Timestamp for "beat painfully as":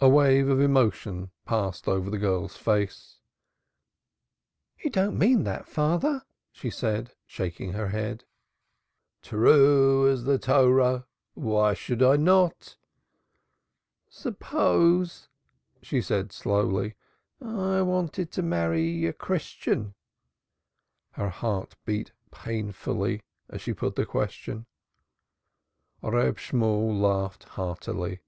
21.86-23.62